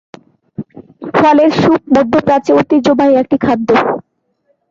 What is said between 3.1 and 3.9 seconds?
একটি খাদ্য।